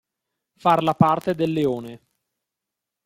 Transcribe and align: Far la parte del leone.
Far 0.57 0.81
la 0.81 0.95
parte 0.95 1.35
del 1.35 1.53
leone. 1.53 2.01